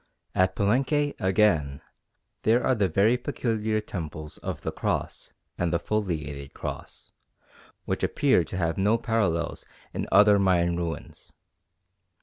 [0.33, 1.79] At Palenque, again,
[2.41, 7.11] there are the very peculiar Temples of the Cross and the Foliated Cross,
[7.85, 11.33] which appear to have no parallels in other Mayan ruins.